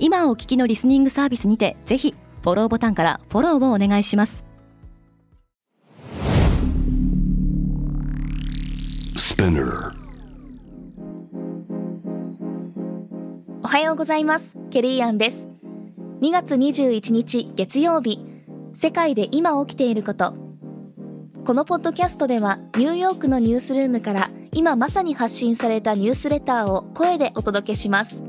[0.00, 4.44] 今お聞きのリスニングサービスにてぜひフォローボタンからフォローをお願いします。
[13.62, 14.56] おはようございます。
[14.70, 15.48] ケリーアンです。
[16.20, 18.20] 2月21日月曜日。
[18.72, 20.34] 世界で今起きていること。
[21.44, 28.22] このポッドキャストではニューヨークのニュースルームから今まさに発信されたニュースレターを声でお届けします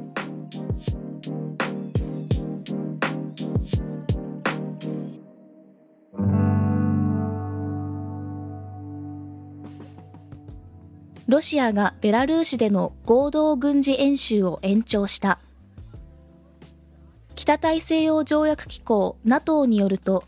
[11.30, 15.38] ロシアがベラルーシでの合同軍事演習を延長した。
[17.36, 20.24] 北大西洋条約機構 NATO によると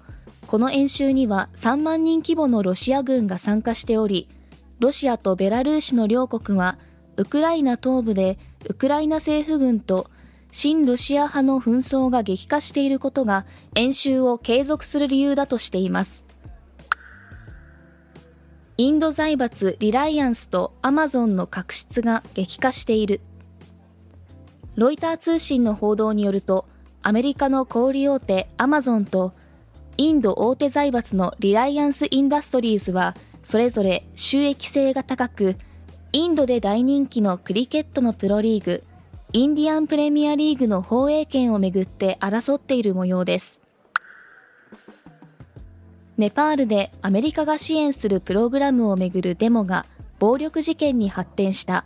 [0.46, 4.30] この演習には3万人規模のロシア軍が参加しており
[4.78, 6.78] ロシアとベラルーシの両国は
[7.18, 8.38] ウクライナ東部で
[8.70, 10.08] ウクライナ政府軍と
[10.52, 16.31] 親ロシア派の紛争が激化していることが演習を継続する理由だとしています。
[18.82, 23.22] インド財閥リライアンスとアマゾンの確執が激化している。
[24.74, 26.66] ロイター通信の報道によると、
[27.04, 29.34] アメリカの小売大手アマゾンと
[29.98, 35.58] インド大手財閥のリライアンス・インダストリーズは、それぞれ収益性が高く、
[36.12, 38.84] インドで大人気のクリケットのプロリーグ、
[39.32, 43.62] インディアンプレミアリーグの放映権をめぐって争っている模様です。
[46.22, 49.88] ネパールでアメリカが支援するプログラムをめぐるデモが
[50.20, 51.84] 暴力事件に発展した。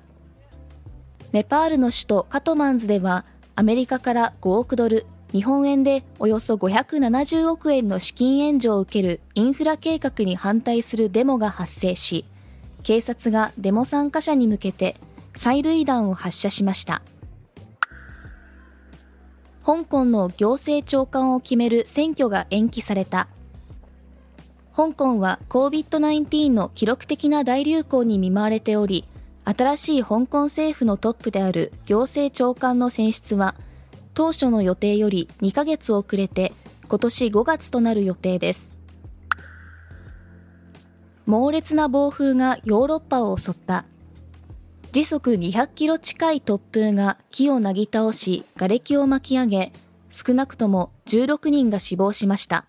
[1.31, 3.23] ネパールの首都カトマンズでは
[3.55, 12.25] アメリカから5億ドル日本円でおよそ570億円の資金援助を受けるインフラ計画に反対するデモが発生し
[12.83, 14.97] 警察がデモ参加者に向けて
[15.33, 17.01] 催涙弾を発射しました。
[19.65, 23.29] 香港の行政長官を決める選挙が延期された。
[24.75, 29.07] 香港は COVID-19 の記録的な大流行に見舞われており、
[29.45, 33.55] 新しい香港政府のトップである行政長官の選出は、
[34.13, 36.51] 当初の予定より2ヶ月遅れて
[36.89, 38.73] 今年5月となる予定です。
[41.25, 43.85] 猛烈な暴風がヨーロッパを襲った。
[44.91, 49.71] 時速200キロ近い突風が木をなぎ倒し、瓦礫を巻き上げ、
[50.09, 52.65] 少なくとも16人が死亡しました。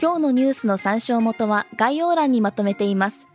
[0.00, 3.28] 今日のニュースの参照元は概要欄にまとめています。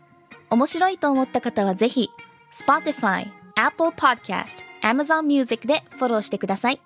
[0.49, 2.09] 面白いと思った方はぜひ、
[2.53, 6.81] Spotify、Apple Podcast、Amazon Music でフォローしてください。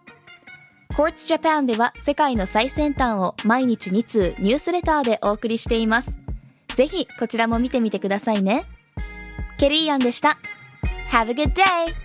[0.94, 6.18] Quartz Japan では世界の最先端を毎日2通ニュースレターでお送りしています。
[6.76, 8.66] ぜひこちらも見てみてくださいね。
[9.58, 10.38] ケリーアンでした。
[11.12, 12.05] Have a good day!